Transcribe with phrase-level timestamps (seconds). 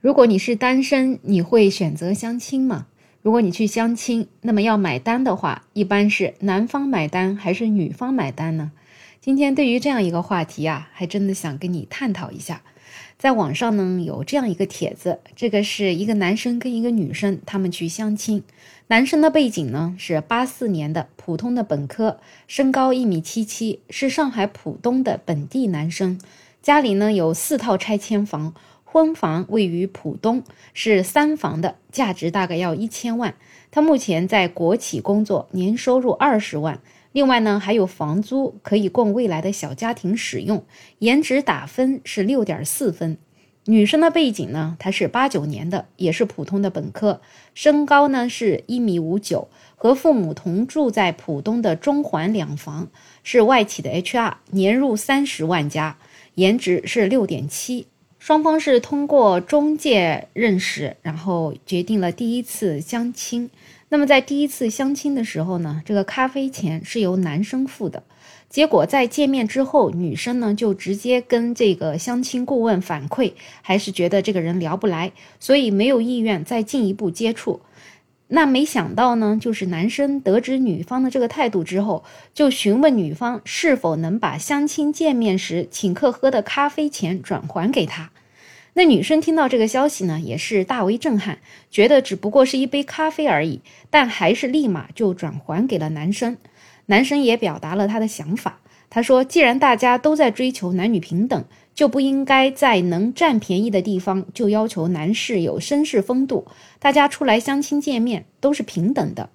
[0.00, 2.86] 如果你是单身，你会选择相亲吗？
[3.20, 8.70] 如果你去相亲，那么要买单的话，一般是男方买单还是女方买单呢？
[9.20, 12.62] 今天对于这样一个话题啊，还真的想跟你探讨一下。
[13.18, 18.44] 在网上呢有这样一个帖子，这个是一个男生跟一个女生他们去相亲，
[18.86, 26.20] 男生的背景呢是八四年的普通的本科，身高一米七七，是上海浦东的本地男生，
[26.62, 28.54] 家里呢有四套拆迁房。
[28.98, 30.42] 婚房位于浦东，
[30.74, 33.36] 是三房的，价值大概要一千万。
[33.70, 36.80] 他目前在国企工作，年收入二十万。
[37.12, 40.64] 另外呢，还有房租可以供未来的小家庭使用。
[40.98, 43.18] 颜值打分是六点四分。
[43.66, 47.20] 女生的背景呢，她是八九年的，也是普通的本科，
[47.54, 49.46] 身高呢是一米五九，
[49.76, 52.88] 和父母同住在浦东的中环两房，
[53.22, 55.98] 是外企的 HR，年入三十万加，
[56.34, 57.86] 颜值是六点七。
[58.28, 63.48] 双方是通过中介认识，然后决定了第一次相亲。
[63.88, 68.02] 那么在第一次相亲的时候呢，这个咖啡钱是由男生付的。
[68.50, 77.62] 结果在见面之后，女生呢就直接跟这个相亲顾问反馈，还是觉得这个人聊不来，所以没有意愿再进一步接触。
[78.30, 82.04] 那没想到呢，就是男生得知女方的这个态度之后，
[82.34, 88.10] 就询问女方是否能把相亲见面时请客喝的咖啡钱转还给他。
[88.74, 91.38] 那女生听到这个消息呢，也是大为震撼，
[91.70, 96.36] 觉得只不过是一杯咖啡而已，但还是立马就转还给了男生。
[96.86, 98.60] 男生也表达了他的想法，
[98.90, 101.44] 他说：“既然大家都在追求男女平等。”
[101.78, 106.48] 就不应该在能占便宜的地方就要求男士有绅士风度。
[106.80, 109.30] 大家出来相亲见面都是平等的。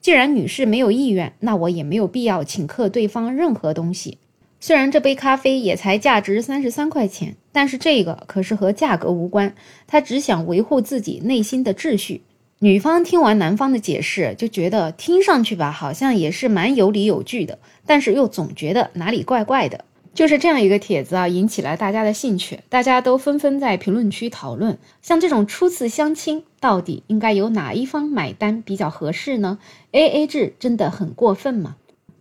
[0.00, 4.18] 既然女士没有意愿，那我也没有必要请客对方任何东西。
[4.60, 9.52] 虽然这杯咖啡也才价值三十三块钱，但是这个可是和价格无关。
[9.88, 12.22] 他只想维护自己内心的秩序。
[12.60, 19.84] 女方听完男方的解释，就觉得听上去吧，好像也是蛮有理有据的，但是又总觉得哪里怪怪的。
[20.12, 29.60] 就是这样一个帖子啊，引起了大家的兴趣，大家都纷纷在评论区讨论，像这种初次相亲，到底应该由哪一方买单比较合适呢
[29.92, 31.76] ？A A 制真的很过分吗？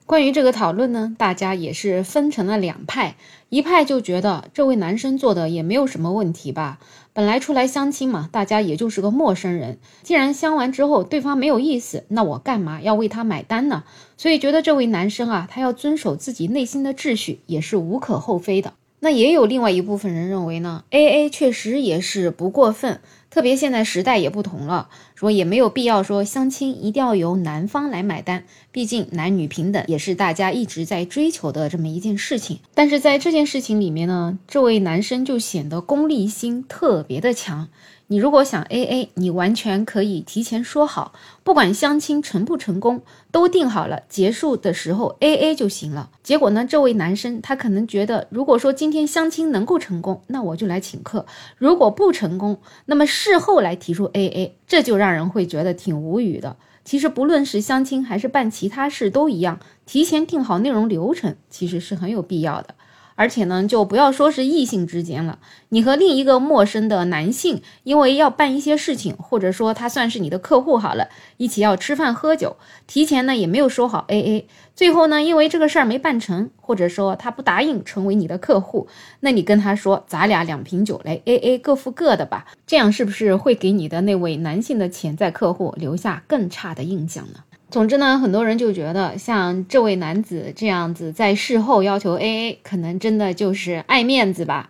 [0.08, 3.18] 关于这个讨论呢，大家也是分成了两派，
[3.50, 6.80] 一派就觉得这位男生做的也没有什么问题吧，
[7.12, 13.84] 本来出来相亲嘛，大家也就是个陌生人，既然相完之后对方没有意思，那我干嘛要为他买单呢？
[14.16, 18.76] 所以觉得这位男生啊，他要遵守自己内心的秩序也是无可厚非的。
[19.08, 23.00] 那也有另外一部分人认为呢，A A 确实也是不过分。
[23.30, 32.60] 特别现在时代也不同了，说也没有必要说相亲一定要由男方来买单，毕竟男女平等也是大家一直在追求的这么一件事情。
[32.74, 37.70] 但是在这件事情里面呢，这位男生就显得功利心特别的强。
[38.10, 41.12] 你如果想 A A，你完全可以提前说好，
[41.44, 43.02] 不管相亲成不成功，
[43.34, 46.10] 都定好了，结束的时候 A A 就行了。
[46.24, 51.26] 结果呢，这位男生他可能觉得，如果说今天相亲能够成功，那我就来请客；
[51.58, 56.56] 如果不成功，那么事后来提出 A A，这就让人会觉得挺无语的。
[56.86, 62.76] 其实不论是相亲还是办其他事都一样，提前定好内容流程，其实是很有必要的。
[63.18, 65.40] 而且呢，就不要说是异性之间了，
[65.70, 78.88] 你和另一个陌生的男性，因为要办一些事情，或者说他算是你的客户好了，一起要吃饭喝酒，提前呢也没有说好 A A，最后呢因为这个事儿没办成，或者说他不答应成为你的客户，
[79.22, 87.40] 那你跟他说咱俩两瓶酒来 A A，各付各的吧，这样是不是会给你的那位男性的潜在客户留下更差的印象呢？
[87.70, 94.70] 总之呢，很多人就觉得像这位男子这样子在事后要求 AA，可能真的就是爱面子吧。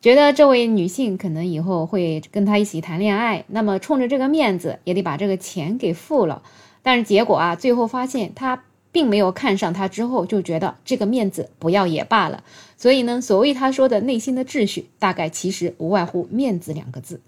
[0.00, 6.42] 觉得这位女性可能以后会跟他一起谈恋爱，那么冲着这个面子也得把这个钱给付了。
[6.84, 12.44] 但是结果啊，最后发现他并没有看上他，之后就觉得这个面子不要也罢了。
[12.76, 17.20] 所以呢，所谓他说的内心的秩序，大概其实无外乎面子两个字。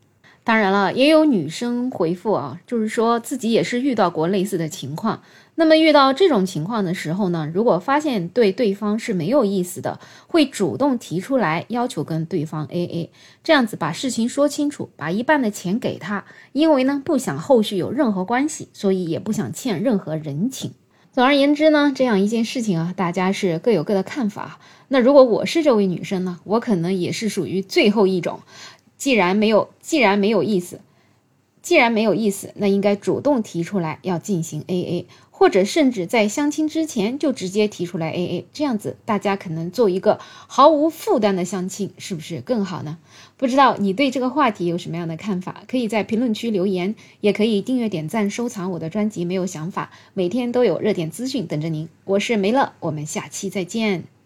[0.48, 5.20] 当然了，也有女生回复啊，就是说自己也是遇到过类似的情况。
[5.56, 13.10] 那么遇到这种情况的时候呢，如果发现对对方是没有意思的，会主动提出来要求跟对方 A A，
[13.44, 16.24] 这样子把事情说清楚，把一半的钱给他，
[16.54, 20.72] 因为呢不想后续有任何关系，所以也不想欠任何人情。
[21.12, 24.58] 总而言之呢，这样一件事情啊，大家是各有各的看法。
[24.90, 28.40] 那如果我是这位女生呢，我可能也是属于最后一种。
[28.98, 30.80] 既然没有，既然没有意思，
[31.62, 42.98] 既然没有意思，那应该主动提出来要进行 AA，或者甚至在相亲之前就直接提出来 AA，这样子大家可能做一个毫无负担的相亲，是不是更好呢？
[43.36, 45.62] 不知道你对这个话题有什么样的看法？
[45.68, 49.24] 可以在评论区留言，也可以订阅、点赞、收藏我的专辑。
[49.24, 51.88] 没有想法，每天都有热点资讯等着您。
[52.04, 54.17] 我是梅乐，我们下期再见。